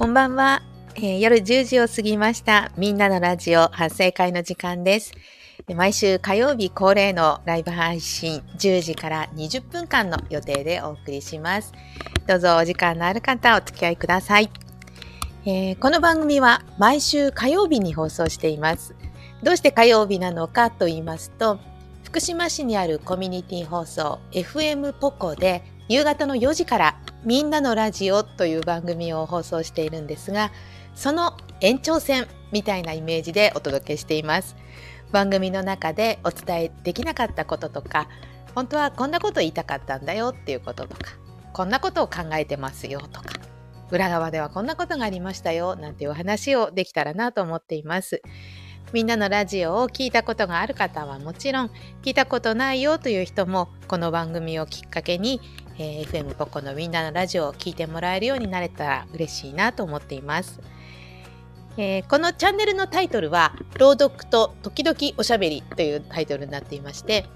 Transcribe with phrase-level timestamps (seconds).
[0.00, 0.62] こんばんは、
[0.94, 2.72] えー、夜10時を過ぎました。
[2.78, 5.12] みんなのラジオ発声会の時間です。
[5.74, 11.74] 毎週火曜日恒例のライブ配信10時から20分間の予定でお送りします。
[12.26, 14.50] どうぞお時間のある方お付き合いください。
[15.44, 18.94] えー、この番組は毎週火曜日に放送しています。
[19.42, 21.58] どうして火曜日なのかと言いますと、
[22.04, 30.50] 福島市にあるコミュニティ放送 FM ポコで夕方の4時からみんなのラジオという番組を放送しているんですが、
[30.94, 34.56] その延長線みたいなイメージでお届けしています。
[35.12, 38.08] 番組の中でお伝えできなかったこととか、
[38.54, 41.12] 本当はこんなこと言いたかったんだよっていうこととか、
[41.52, 43.28] こんなことを考えてますよとか、
[43.90, 48.22] 裏側ではこんなことがありましたよなんていうお話をできたらなと思っています。
[48.92, 51.70] みんなのラジオを聞いたことがある方はもちろん、
[52.02, 55.40] 聞いたことないよという人も、この番組をきっかけに、
[55.78, 60.60] えー、FM ポコのみんなのラジオを聞いてもらえるようになれたら嬉しいなと思っています。
[61.76, 67.26] えー、このチャンネルのタイトルは「朗読と時々おしゃべり」というタイトルになっていまして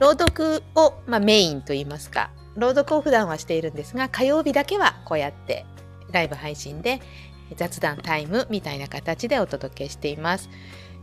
[0.00, 5.64] 朗読を、まあ、メインといいますか朗読を普段はしているんですが火曜日だけはこうやって
[6.10, 7.00] ライブ配信で
[7.54, 10.50] 雑談タイムみたいな形でお届けしています。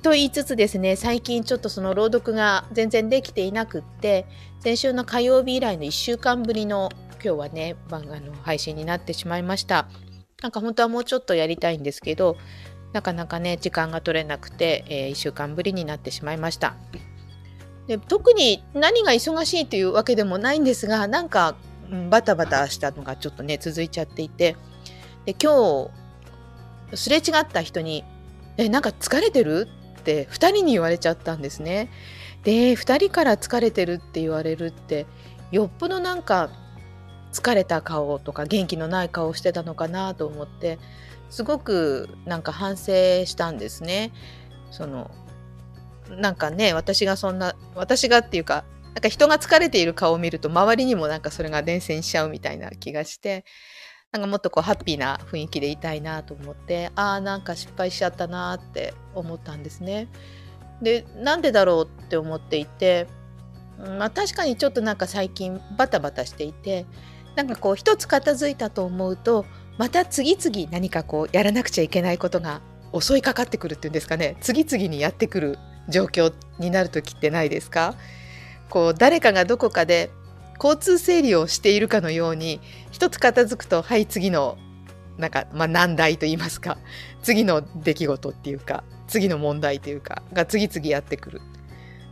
[0.04, 4.28] と言いつつですね最近ちょっとその朗読が全然できていなくって
[4.60, 9.88] 先週の火曜日以来の1週間ぶりの今日はね番あの配信になってしまいました。
[10.42, 12.36] なんか本当はもうちょっとやりたいんですけど
[12.92, 16.76] なかなかね時間が取れなくて、えー、1週間ぶりになってしまいました。
[17.88, 21.56] で特に何が忙しいというわけでもないんですがなんか、
[21.90, 24.58] うん、バタバタしたのがちょっとね続いちゃっていて。
[25.26, 25.90] で今
[26.92, 28.04] 日すれ違った人に
[28.58, 29.70] 「えなんか疲れてる?」
[30.04, 31.90] って2人に言われちゃったんですね。
[32.44, 35.06] で2人から疲れてるって言われるって
[35.52, 36.50] よっぽどなんか
[37.32, 40.78] 疲れた顔とか元気のない顔してたのかなと思って
[41.30, 44.12] すごくなんか反省したんですね。
[44.72, 45.10] その
[46.10, 53.46] なんかね私がそんな私がっていうかなんか人が疲れている顔を見ると周りにもなんかそれが伝染しちゃうみたいな気がして
[54.14, 60.08] なんかもっとこうハッピーな雰囲気でいたいなと思ってああなんか失敗しちゃったなって思ったんですね。
[60.84, 63.08] でなんでだろうって思っていて、
[63.98, 66.86] まあ、確かにちょっとなんか最近バタバタしていて
[67.36, 69.48] なんかこう一つ片付いたと思うと
[69.80, 72.62] また次々何かこうやらなくちゃいけないことが
[73.00, 75.58] 襲いかかってくるっていうんですかね次々にやってくる
[75.90, 77.96] 状況になる時ってないですか？
[78.70, 80.12] こう誰かがどこかで
[80.64, 84.58] 交通整理をしているかのように一つ片付くとはい次の
[85.18, 86.78] なんか、まあ、難題と言いますか
[87.22, 91.42] 次の出来事っていうか次の問題というかが次々やってくる。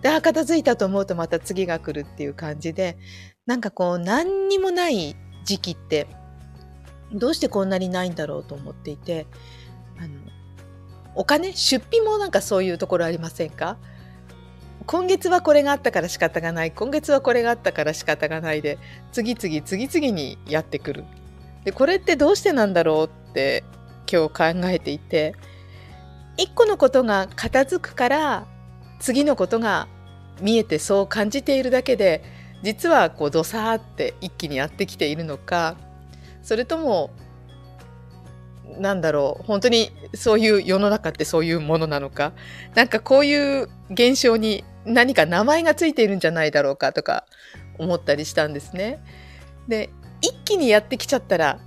[0.02, 2.98] であ片付いたと思うとまた次が来るっていう感じで
[3.46, 6.08] なんかこう何にもない時期って
[7.14, 9.28] どうしてこんなにないんだろうと思っていて
[10.00, 10.20] あの
[11.14, 13.78] お金出費もなんかそういうところありませんか？
[14.92, 16.74] 今月はこれがあったから仕方がない。
[16.74, 18.78] 今月はこれがあったから仕方がないで
[19.14, 21.06] 次々次々にやってくる。
[21.64, 23.64] でこれってどうしてなんだろうって
[24.12, 25.34] 今日考えていて
[26.36, 28.48] 一個のことが片付くから
[29.00, 29.88] 次のことが
[30.42, 32.22] 見えてそう感じているだけで
[32.62, 35.78] 実はこうドサーって一気にやってきているのか
[36.44, 37.12] それとも
[38.80, 42.34] なんだろう本当にそういう世の中ってそういうものなのか
[42.76, 47.26] なんかこういう現象に何か名前がついているんじゃないだろうかとか
[47.78, 49.04] 思ったりしたんですね。
[49.68, 49.90] で
[50.22, 51.60] 一気にやってきちゃったら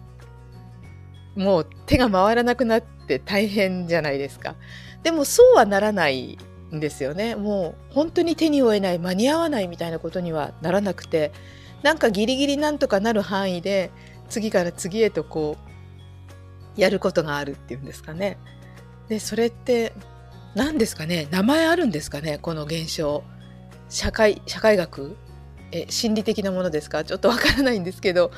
[1.37, 4.55] もう手が回らなくなって大変じゃないですか。
[5.03, 6.39] でもそうはならない
[6.75, 7.35] んですよね。
[7.35, 11.33] もう本当に手に負えない間に合わないみたいなことにはならなくて
[11.83, 13.91] なんかギリギリなんとかなる範囲で
[14.29, 15.64] 次から次へとこう
[16.77, 18.39] やることがあるっていうんですかね。
[19.09, 19.93] でそれって
[20.55, 21.29] 何ですかね。
[21.31, 22.39] 名前あるんですかね。
[22.39, 23.23] この現象。
[23.89, 25.17] 社会社会学？
[25.73, 27.05] え心理的なものですか？
[27.05, 28.31] ちょっとわからないんですけど。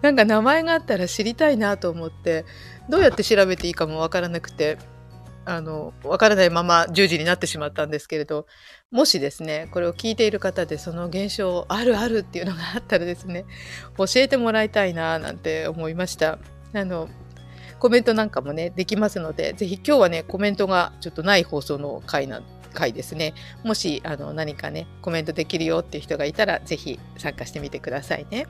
[0.00, 2.44] なんか名前があったら知りたいなと思って。
[2.88, 4.78] どうやって調べていいかもわからなくて。
[5.44, 8.46] あのわからないまま10時になってしまったんですけれど。
[8.92, 13.46] もしですねこれを聞いている方でその現象あるあるっていうのがあったらですね
[13.96, 16.38] 教えてもらいたいななんて思いました。
[16.74, 17.08] あの
[17.82, 22.40] コメントなんかもね、できますので、ぜひ今日はね、コメントがちょっとない放送の回な
[22.72, 23.34] 回ですね。
[23.64, 28.46] もしあの何かね、コメントできるよっていう人がいたら、ぜひ参加してみてくださいね。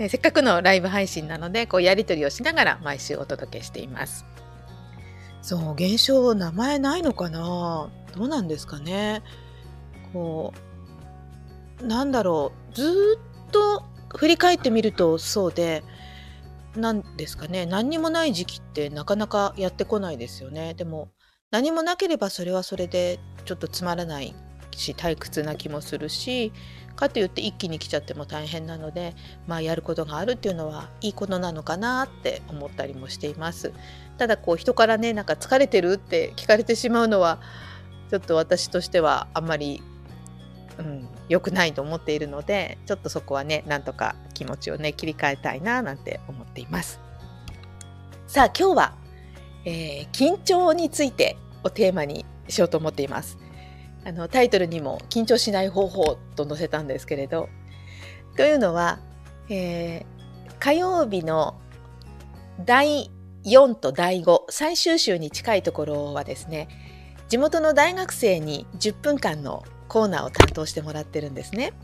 [0.00, 4.24] えせっかくのライブ配信なので、こうやり取りをしながら毎週お届けしています。
[5.40, 7.90] そう、現象、名前ないのかな？
[8.16, 9.22] どうなんですかね？
[10.12, 10.52] こ
[11.80, 13.84] う、なんだろう、ずっと
[14.16, 15.84] 振り返ってみるとそうで、
[16.76, 20.74] なんですかね何にもない時期ってなかなかやってこないですよね。
[20.74, 21.08] でも
[21.50, 24.34] 何もなければそれはそれでちょっとつまらない
[24.74, 26.50] し退屈な気もするし
[26.96, 29.14] かといって一気に来ちゃっても大変なので
[29.46, 33.72] まあやることがあるっていうのはいいことなのかなって思ったりもしています
[34.16, 37.38] ただこう人からねなんか疲れてるって聞かれてしまうのは
[38.10, 39.82] ちょっと私としてはあんまり
[40.78, 47.00] うん、良くないと思っているのでちょっとそこはねなんとか気持ちをね切り替えたいななんて思っています。
[48.26, 48.94] さあ今日は、
[49.64, 53.38] えー、緊張についてをテーマにしようと思っています。
[54.04, 57.48] あのタイトルにも緊張しない方法と載せたんですけれど
[58.36, 58.98] というのは、
[59.48, 61.60] えー、火曜日の
[62.64, 63.10] 第
[63.44, 66.68] 4と第5最終週に近いところはですね
[67.28, 71.74] 地元の大学生に10分間のコーナーを担当してもらってるんですね。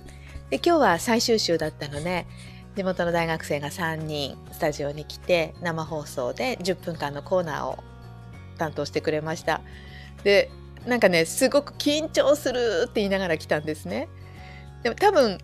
[0.48, 2.26] で今日は最終週だったので
[2.74, 7.84] 地元の大学生が3人スタジオに来て生放送で10分間のコーナーを
[8.56, 9.60] 担当してくれました。
[10.24, 10.50] で
[10.86, 14.08] なんかねすごく緊張するって言いながら来たんですね。
[14.82, 15.36] でも多分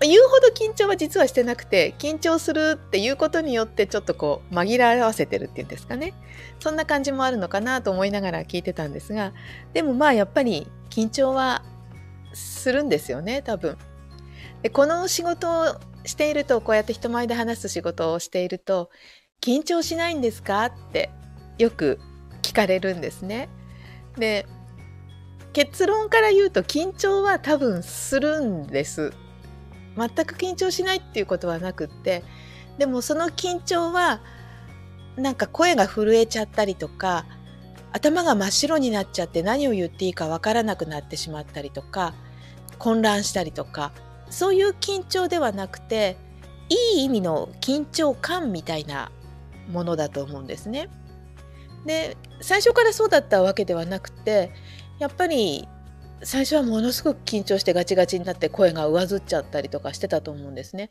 [0.00, 6.14] 言うほど緊張は実はしてなくて緊張するっていうことによってちょっとこう紛らわせてるっていうんですかね
[6.60, 9.34] そんな感じもあるのかなと思いながら聞いてたんですが
[9.74, 11.62] でもまあやっぱり緊張は
[12.32, 13.76] するんですよね多分。
[14.62, 18.90] でこの仕事をしているとこうやって人前で話す仕事をしていると
[19.40, 20.66] 緊張しないんですか？
[20.66, 21.10] って
[21.58, 21.98] よく
[22.42, 23.48] 聞かれるんですね。
[24.16, 24.46] で
[25.52, 29.12] 結論から言うと緊張は多分するんです。
[29.96, 32.22] 全く緊張しないっていうことはなくって
[32.78, 34.20] でもその緊張は
[35.16, 37.26] なんか声が震えちゃったりとか
[37.92, 42.14] 頭が真っ白になっちゃって何を言っていいかわからなくなってしまったりとか
[42.78, 43.92] 混乱したりとか
[44.30, 46.16] そういう緊張ではなくて
[46.68, 49.10] いい意味の緊張感みたいな
[49.70, 50.88] ものだと思うんですね。
[51.84, 54.52] で最初からそうだったわけではなくて
[54.98, 55.66] やっぱり
[56.22, 60.90] 最初はものすごく緊張してガチガチになって声が上ずっちゃったりとかしてたと思うんですね。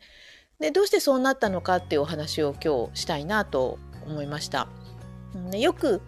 [0.58, 4.68] でどうしてそうなったのかっていうお話を今日したいなと思いました。
[5.50, 6.02] でよく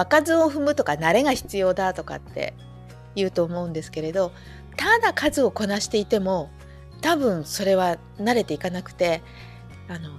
[0.00, 2.54] 場数を踏むとか慣れが必要だとかって
[3.14, 4.32] 言うと思うんですけれど
[4.76, 6.50] ただ数をこなしていても
[7.02, 9.22] 多分それは慣れていかなくて
[9.88, 10.10] あの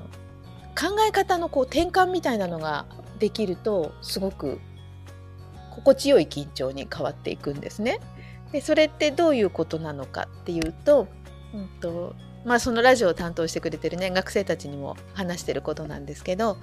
[0.76, 2.86] 考え方のこう転換みたいなのが
[3.20, 4.60] できるとすごく
[5.72, 8.00] 心地よい緊張に変わっていくんですね。
[8.52, 11.08] でそれってどういうことなのかっていうと,、
[11.54, 16.58] うんとまあ、そのラジオを担当してくれてるね学生たちにも話してることなんですけど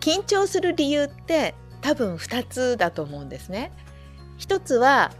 [0.00, 3.72] 緊張する理由って多分2つだと思うんですね。
[4.38, 5.12] 一つは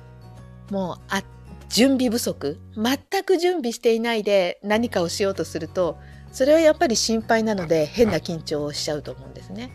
[0.70, 1.22] もうあ
[1.68, 5.98] 準備不足全く準備していないで何かをしようとすると
[6.32, 9.70] それはやっぱり心配なので変な緊張をしちゃうと思うんですね。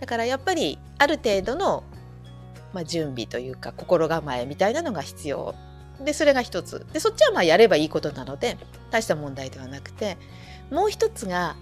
[0.00, 1.84] だからやっぱりある程度の、
[2.72, 5.54] まあ、準備というか心構えみたいなのが必要
[6.00, 8.56] でそれが一つでそっちはまあやればいいことなので
[8.90, 10.16] 大した問題ではなくて
[10.70, 11.56] もう一つが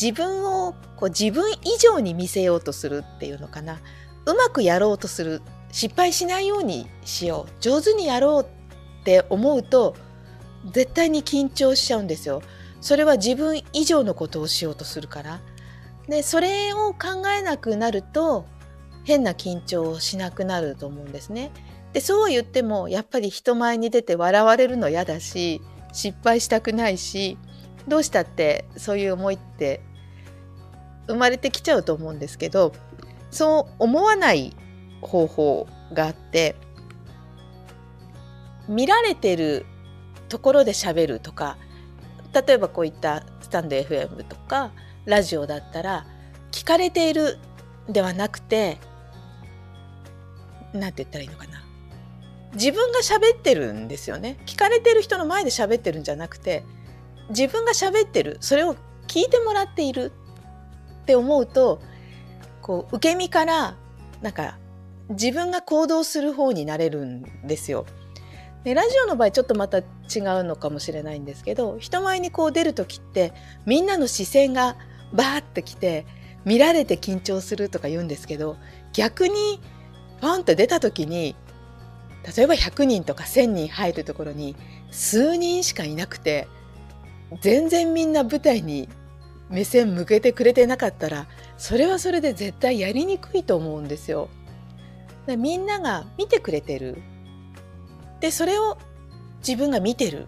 [0.00, 3.80] 自分をこう自分以上に見せようとするっていうのかな
[4.24, 5.42] うまくやろうとする
[5.72, 9.94] 失敗しないようにしよう上手にやろうって思うと
[10.72, 12.42] 絶対に緊張しちゃうんですよ。
[12.80, 15.40] それは自分以上のことをしようとするから。
[16.08, 18.44] でそれを考えなくなると
[19.04, 21.50] 変な緊張をしなくなると思うんですね。
[21.92, 27.38] でそう言ってもやっぱり人前に出て笑われるの嫌だし失敗したくないし
[27.88, 29.80] どうしたってそういう思いって
[31.10, 32.72] 生まれてきちゃうと思うんですけど
[33.30, 34.56] そう思わない
[35.02, 36.56] 方法があって
[38.68, 39.66] 見られてる
[40.28, 41.58] ところで喋るとか
[42.32, 44.70] 例えばこういったスタンド FM とか
[45.04, 46.06] ラジオだったら
[46.52, 47.38] 聞かれている
[47.88, 48.78] ではなくて
[50.72, 51.64] 何て言ったらいいのかな。
[52.54, 54.38] 自分が喋ってるんですよね。
[54.46, 56.64] 聞かれてる人の前で喋ってるんじゃなくて
[57.30, 58.76] 自分が喋ってるそれを
[59.06, 60.12] 聞いてもらっている
[61.00, 61.80] って思うと
[62.62, 63.76] こう受け身から
[64.22, 64.58] なんか
[65.10, 67.86] 自分が行動する方になれるんですよ。
[68.64, 69.84] でラジオの場合ちょっとまた違う
[70.44, 73.32] のかもしれないんですけど人前にこう出る時って
[73.64, 74.76] みんなの視線が
[75.14, 76.06] バーってきて
[76.44, 78.56] 見られて緊張するとか言うんですけど
[78.92, 79.60] 逆に
[80.20, 81.34] ポンって出た時に
[82.36, 84.54] 例えば100人とか1,000人入るところに
[84.90, 86.46] 数人しかいなくて
[87.40, 88.88] 全然みんな舞台に
[89.50, 91.26] 目線向けてくれてなかったら
[91.58, 94.28] それはそれで絶対やりにくいと思うんですよ。
[95.26, 97.02] みんなが見てくれてる。
[98.20, 98.78] でそれを
[99.46, 100.26] 自分が見てる。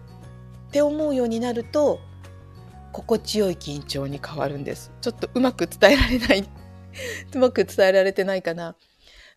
[0.69, 1.99] って思うようになると
[2.91, 4.91] 心地よい緊張に変わるんです。
[5.01, 6.49] ちょっとうまく伝えられない。
[7.33, 8.75] うまく伝えられてないかな。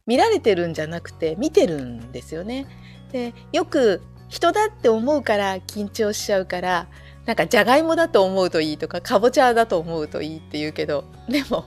[0.07, 2.67] 見られてるんじゃなくて見てるんですよね。
[3.13, 6.89] でよく人だって思うから緊張しちゃうから
[7.27, 11.65] なんかじゃがいもだと思うといいとかかぼちゃだと思うといいって言うけどでも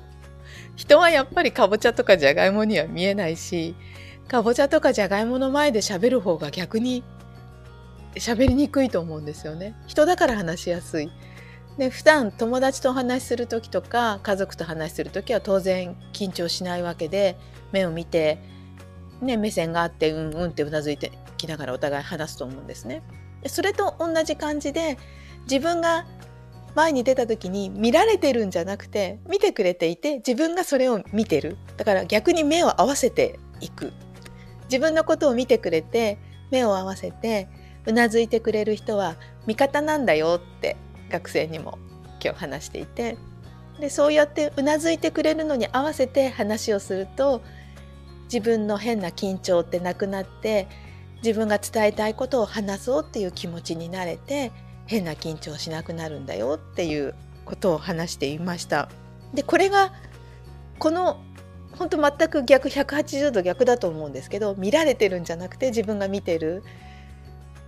[0.75, 3.75] 人はやっぱりかぼちゃとかじゃがいもには見えないし
[4.29, 7.03] かぼちゃとかじゃがいもの前で喋る方が逆に
[8.15, 9.75] 喋りにくいと思うんですよね。
[9.87, 11.11] 人だから話しやすい。
[11.77, 17.37] で普段友達と話しする時とか家族と話しする時は当然緊張しないわけで
[17.71, 18.39] 目を見て、
[19.21, 23.01] ね、目線があってうんうんってうなずいてきながらお互い話すと思うんですね。
[23.47, 24.97] それと同じ感じで
[25.43, 26.05] 自分が
[26.75, 31.57] 前に出た時に見られてるんじゃなくて見てくれていて自分がそれを見てる。
[31.77, 33.91] だから逆に目を合わせていく。
[34.65, 36.19] 自分のことを見てくれて
[36.51, 37.47] 目を合わせて
[37.85, 39.15] うなずいてくれる人は
[39.47, 40.77] 味方なんだよって
[41.09, 41.79] 学生にも
[42.23, 43.17] 今日話していて。
[43.79, 47.41] でそうやってうなずいてくれるのに合わせて話をすると
[48.25, 50.67] 自分の変な緊張ってなくなって
[51.23, 54.51] 自分が伝えたいことを話そうっていう気持ちになれて
[54.89, 57.13] 変な緊張しなくなるんだよっていう
[57.45, 58.89] ことを話していました。
[59.35, 59.93] でこれが
[60.79, 61.21] この
[61.77, 66.63] 本当全く逆180度逆だと思うんですけど見られてるんじゃなくて自分が見てる、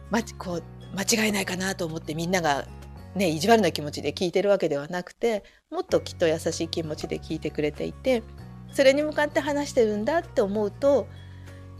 [0.10, 0.64] ま、こう
[0.96, 2.66] 間違いないかなと思ってみんなが、
[3.14, 8.24] ね、意地悪な気持ちで聞いてるわけではなくてもっときっと優しい気持ちで聞いてくれていて
[8.74, 11.08] それに向かって話してるんだって思うと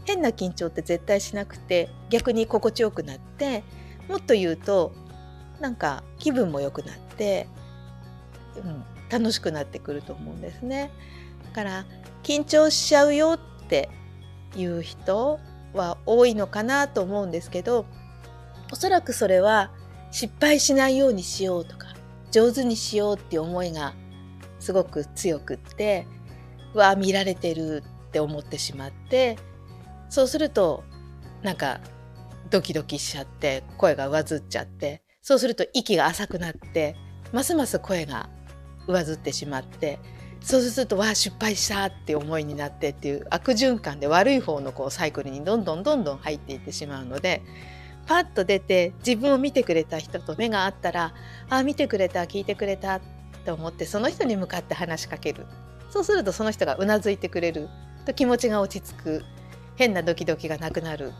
[0.04, 3.64] 変な緊張って絶対しなくて逆に心地よくなって
[4.08, 4.92] もっと言うと
[5.62, 7.46] なんか気分も良くなって、
[8.56, 10.90] うん、楽しくなってくると思うんですね。
[11.44, 11.86] だから
[12.24, 13.88] 緊張しちゃうよって
[14.56, 15.38] いう人
[15.72, 17.86] は多いのかなと思うんですけど
[18.72, 19.70] おそらくそれは
[20.10, 21.94] 失敗しないようにしようとか
[22.32, 23.94] 上手にしようっていう思いが
[24.58, 26.06] すごく強くって
[26.74, 29.38] わあ見られてるって思ってしまって
[30.10, 30.82] そうすると
[31.42, 31.80] なんか
[32.50, 36.96] ドキドキしちゃって声が上ずっちゃってそうすると息が浅くなって
[37.32, 38.28] ますます声が
[38.86, 39.98] 上ずってしまって
[40.40, 47.42] そうするとわあ失敗したって思いになってっていう悪循環で悪い方のこうサイクルにどんどんどんどん入っていってしまうので
[48.06, 51.14] パッと出て自分を見てくれた人と目が合ったら
[51.48, 53.00] ああ見てくれた聞いてくれたっ
[53.44, 55.46] て思ってその人に向かって話しかける。
[55.90, 57.68] そうするとその人がうなずいてくれる。
[58.06, 59.24] と気持ちが落ち着く。
[59.76, 61.12] 変なドキドキがなくなる。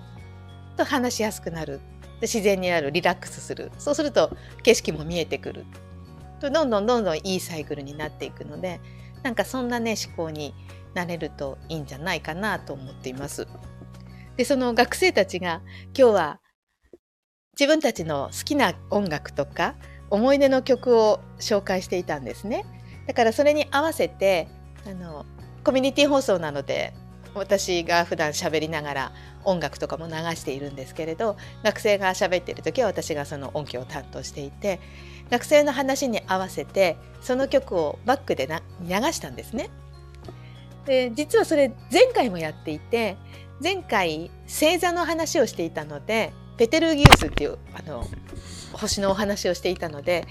[0.77, 1.81] と話しやすくなる。
[2.23, 4.31] で自然になるリラックスするそうすると
[4.63, 5.67] 景色も見えてくる
[6.41, 8.81] どんどんどんどんいいサイクルになっていくので
[9.25, 10.55] なんかそんなね思考に
[10.95, 13.49] なれるといいんじゃないかなと思っています。
[14.37, 15.63] でその学生たちが
[15.99, 16.41] 今日は
[17.59, 19.75] 自分たちの好きな音楽とか
[20.09, 22.65] 思い出の曲を紹介していたんですね。
[23.09, 24.47] だからそれに合わせて
[24.87, 25.27] あの
[25.65, 26.95] コミュニティ放送なので
[27.35, 29.13] 私が普段喋りながら
[29.45, 34.81] 音楽とかも流しているんですけれど学生が喋っている時は私がその音響を担当していて
[35.31, 38.49] 学生の話に合わせてその曲をバックで
[38.83, 39.71] 流したんですね。
[40.85, 43.17] で実はそれ前回もやっていて
[43.63, 48.05] 前回星座の話をしていたのでペテルギウスっていうあの
[48.73, 50.27] 星のお話をしていたので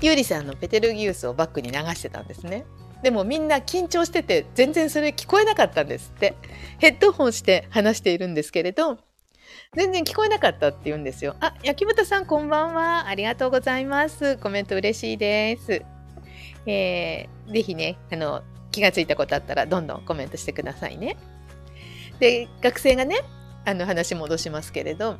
[0.00, 2.64] ゆうりさんのペテルギウスをバックに流してたんですね。
[3.02, 6.34] でもみんな緊張してて全然それ聞こえなかったんですって。
[6.78, 8.98] ヘッドホンして話しているんですけれど
[9.74, 11.36] 全然聞こえなかったって言うんですよ。
[11.40, 13.08] あ焼き豚さんこんばんは。
[13.08, 14.36] ありがとうございます。
[14.38, 15.82] コメント嬉しいです。
[16.66, 21.16] えー、ぜひねあの気がついたことあったらどんどんコメントしてくださいね。
[22.18, 23.20] で学生がね
[23.64, 25.18] あの話戻しますけれど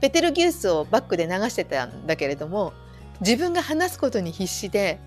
[0.00, 2.72] ペテルギウスをバックで流してたんだけれども
[3.20, 4.98] 自分が話すことに必死で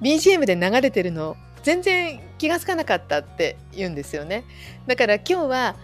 [0.00, 4.44] BGM で流れてるの全然気が付かなかったって言うんですよね。
[4.86, 5.76] だから今日は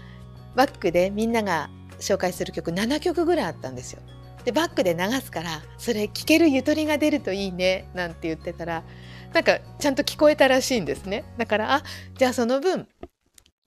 [0.55, 4.03] バックでみんなが紹介する曲7曲ぐらいあったんですよ。
[4.45, 8.83] でバックで流すからそれ聴けるゆとりが出るといいねなんて言ってたら
[9.33, 11.25] なんかちゃんと聞こえたらしいんですね。
[11.39, 11.83] だからあ
[12.17, 12.87] じゃあその分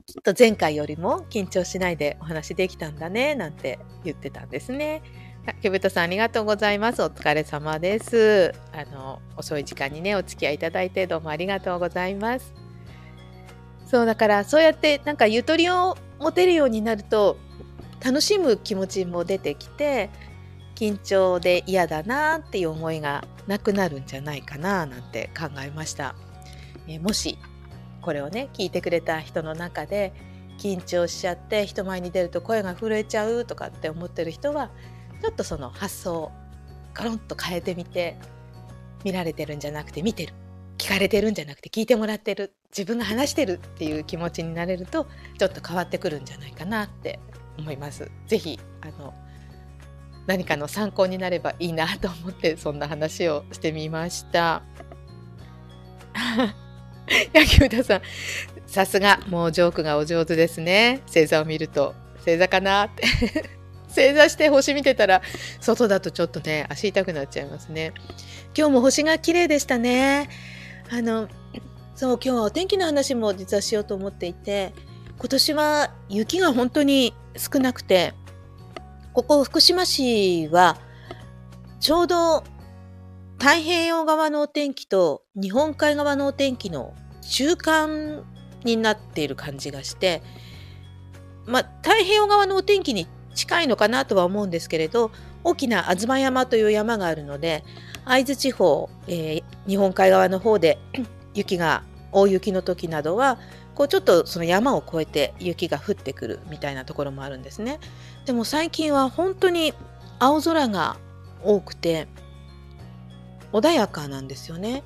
[0.06, 5.02] きっと前回よりも緊張しないでお話できたんだねなんて言ってたんですね。
[5.54, 7.04] ケブトさんありがとうございます。
[7.04, 8.54] お疲れ様です。
[8.72, 12.54] あの、遅い時間にね、お付き合いいただいてどうもありがとうございます。
[13.86, 17.38] そうだからそうやってなんかゆとりを持てるようになると
[18.04, 20.10] 楽しむ気持ちも出てきて
[20.76, 26.16] 緊張で嫌だなっていう思いがなくなるんじゃないかななんて考えました。
[26.88, 27.38] えもし
[28.02, 30.14] これをね聞いてくれた人の中で
[30.58, 34.72] 緊張しちゃって人前に出ると声が震えちゃうとかって思ってる人は
[35.26, 36.32] ちょっとその発想を
[36.94, 38.16] ガロンと変えてみて
[39.04, 40.36] 見られてるんじゃなくて見てる。
[40.78, 42.54] 聞かれてるんじゃなくて聞いてもらってる。
[42.70, 45.08] 自分が話してるっていう気持ちになれると
[45.40, 47.20] ちょっと変わってくるんじゃないかなって
[47.58, 48.12] 思います。
[48.28, 49.16] ぜひあの
[50.28, 54.62] 何かの参考になればいいなと思ってそんな話をしてみました。
[57.34, 58.02] 野球田さん
[58.68, 61.02] さすがもうジョークがお上手ですね。
[61.08, 61.96] 星座を見ると。
[62.18, 63.55] 星座かなって。
[63.96, 65.22] 正座して星見てたら
[65.62, 67.94] 外だとちょっとね足痛くなっちゃいますね。
[68.56, 70.30] 今日も星が綺麗でしたね。
[70.92, 71.30] あの
[71.96, 74.74] そう今日はお天気の話も実はしようと思っていて
[75.18, 78.14] 今年は雪が本当に少なくて
[79.14, 80.78] ここ福島市は
[81.80, 82.44] ちょうど
[83.40, 88.24] 太平洋側のお天気と日本海側のお天気の中間
[88.66, 90.22] になっている感じがして
[91.46, 95.12] まあ太平洋側のお天気に近いのかなとは思うんですけれど
[95.44, 97.64] 大きな吾妻山という山があるので
[98.06, 100.80] 会津地方、えー、日本海側の方で
[101.36, 103.38] 雪が大雪の時などは
[103.76, 107.80] こうちょっとその山を越えて雪が降ってくるみたいなところもあるんですね。
[108.26, 109.74] でも最近は本当に
[110.18, 110.98] 青空が
[111.44, 112.08] 多くて
[113.52, 114.84] 穏やかなんですよね。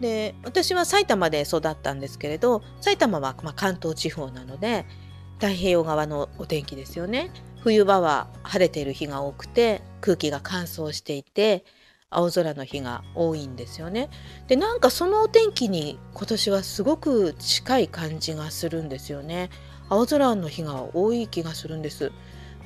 [0.00, 4.86] で私は埼玉で育ったんですけれど埼玉はま関東地方なので
[5.34, 7.30] 太平洋側のお天気ですよね。
[7.62, 11.64] 冬場は晴れている日が多くて空気が乾燥していて
[12.10, 14.10] 青空の日が多いんですよね。
[14.46, 19.48] でなんかそのお天気に今年はすごく近い感じがするんですよね。
[19.88, 22.12] 青空の日が多い気がするんです。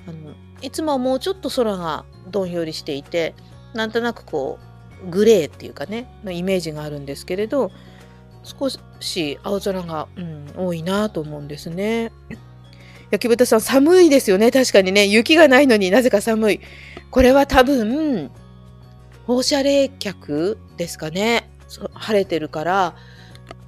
[0.08, 3.34] あのいつもはもうちょっと空がどんよりしていて
[3.74, 4.58] なんとなくこ
[5.04, 7.70] うグレーっていうかねのイメージがあるんですけれど
[8.42, 8.68] 少
[9.00, 12.12] し青空が、うん、多いなと思うんですね。
[13.10, 14.50] 焼豚さん寒いですよね。
[14.50, 15.06] 確かにね。
[15.06, 16.60] 雪がないのになぜか寒い。
[17.10, 18.30] これは多分
[19.26, 21.50] 放射冷却ですかね。
[21.94, 22.94] 晴れてるから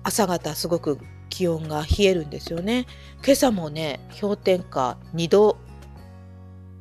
[0.02, 0.98] 朝方すごく
[1.30, 2.86] 気温が冷えるんですよね。
[3.24, 5.58] 今朝もね氷点下2度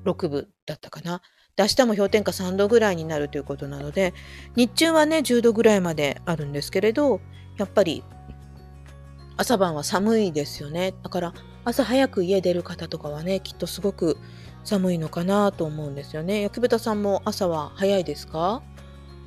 [0.06, 1.22] 6分だったかな。
[1.56, 4.14] で明日も氷点下3度ぐらいになるということなので
[4.56, 7.20] 日中はね10度ぐらいまであるんですけれど
[7.58, 8.04] やっぱり
[9.38, 10.94] 朝晩は寒いですよね。
[11.04, 11.34] だから
[11.68, 14.18] 朝早く家出る方とかはねきっとすごく
[14.64, 16.42] 寒いのかなと思うんですよね。
[16.42, 18.64] 焼豚さんも朝は早いですか？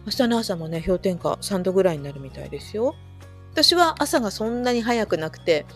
[0.07, 2.95] 明日の朝もね氷点下3度ぐらいになるみたいですよ。
[3.53, 5.67] 私は朝がそんなに早くなくて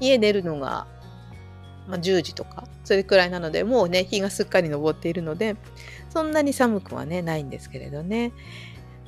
[0.00, 0.88] 家出るのが、
[1.86, 5.54] まあ、10時とかそれくらいなのでもうね日がすっかり昇っているので
[6.10, 8.32] そんなに寒くはねないんですけれどね。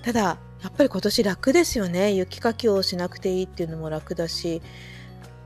[0.04, 2.12] ただやっぱり今年楽ですよね。
[2.12, 4.62] 雪かきをしなくていいっていうのも楽だし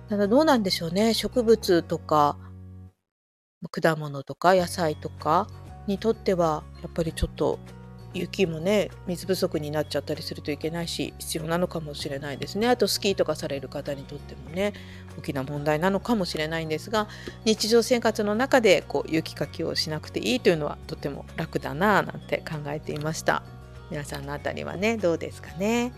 [0.09, 1.15] ただどうなんでしょうね。
[1.15, 2.37] 植物とか
[3.71, 5.49] 果物とか野菜とか
[5.87, 7.59] にとってはやっぱりちょっと
[8.13, 12.69] 雪もね水不足になっちゃったりするといけないし必要なのかもしれないですね。
[12.69, 14.73] あとスキーとかされる方にとってもね
[15.19, 17.09] 大きな問題なのかもしれないんですが
[17.45, 23.43] 日常生活の中でこう雪かきをしなくていいというのはとても楽だなぁなんて考えていました。
[23.91, 25.93] 皆さんのあたりはねどうですかね。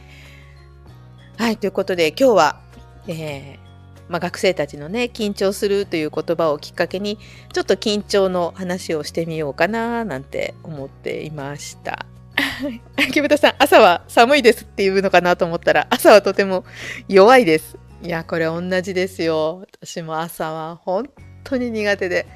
[1.37, 2.61] はいということで今日は、
[3.09, 3.65] えー
[4.09, 7.19] まあ、学生たちのね緊張するという言葉をきっかけに
[7.53, 12.07] ちょっと緊張の話をしてみようかななんて思っていました。
[13.12, 16.64] 木豚さん朝は寒いですっていうのかなと思ったら朝はとても
[17.09, 17.77] 弱いです。
[18.03, 19.64] いやこれ同じですよ。
[19.81, 21.09] 私も朝は本
[21.45, 22.27] 当に苦手で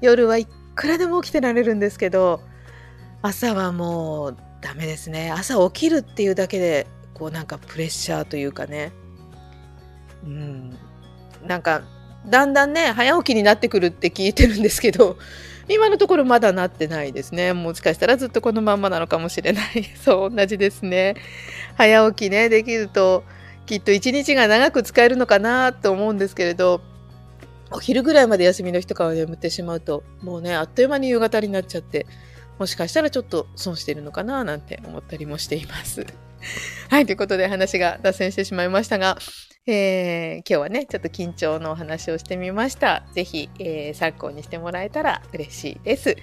[0.00, 2.40] 夜はいくらでも起きてられるんですけど
[3.20, 5.30] 朝はもうダメですね。
[5.30, 8.92] 朝起きるっていうだけでこうなんかプレッシャーというかね
[10.24, 10.78] うん
[11.46, 11.82] なんか
[12.26, 15.16] だんだんね早起きになってくるって聞いてるんですけど
[15.68, 17.52] 今のところまだなってないですね。
[17.52, 19.84] もしかしたらずっとこのまんまなのかもしれない。
[20.02, 21.14] そう同じですね。
[21.76, 23.24] 早起きねできると
[23.66, 26.82] きっと一日が長く使えるのかなと思うんですけれど
[27.70, 32.06] お昼ぐらいまで休みの日とかは眠ってしまうともうねあっという間に夕方になっちゃって
[32.58, 36.06] もしかしたらちょっと損してるのかななんて思ったりもしています。
[36.90, 39.18] はい、ということで話が脱線してしまいましたが、
[39.64, 43.04] えー、今日はね、ちょっと緊張のお話をしてみました。
[43.12, 46.16] ぜひ、えー、参考にしてもらえたら嬉しいです。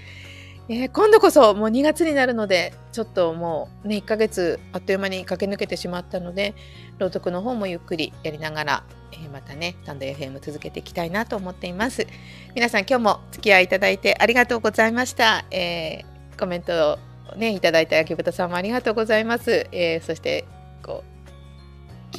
[0.68, 6.54] えー、今度こそもう2月になるので、ちょっともうね、1ヶ月あっという間に駆け抜けてしまったので、
[6.98, 12.08] 朗読の方もゆっくりやりながら、えー、またね、スタンド FM 続けていきたいなと思っています。
[12.56, 15.46] 皆さん今日も付き合いいただいてありがとうございました。
[15.50, 17.00] えー、コメント
[17.32, 19.70] をね、いただいた焼き豚さんもありがとうございます。
[19.72, 20.44] えそして、
[20.84, 21.19] こう、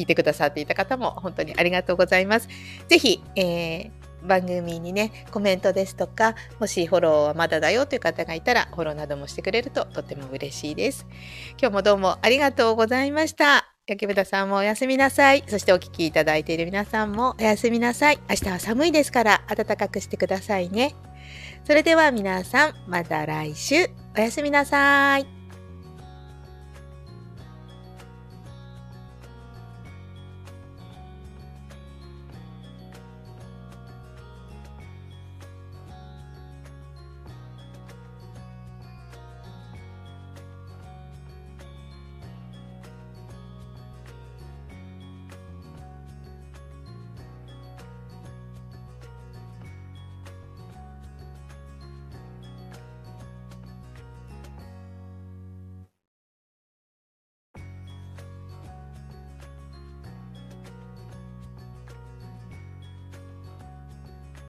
[0.01, 2.49] 聞いてくださっていた方も本当にありがとうございます。
[2.89, 11.07] ぜひ、えー、番組にね、コメントですとか、もしフォローはまだだよという方がいたら、フォローなどもしてくれるととても嬉しいです。
[11.61, 13.67] 今日もどうもありがとうございました。
[13.87, 15.45] 焼豚さんもおやすみなさい。
[15.49, 18.21] そしてお聴きいただいている皆さんもおやすみなさい。
[18.29, 20.95] 明日は寒いですから暖かくしてくださいね。
[21.65, 23.89] それでは皆さん、また来週。
[24.17, 25.40] おやすみなさい。